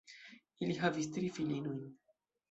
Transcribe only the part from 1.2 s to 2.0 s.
filinojn.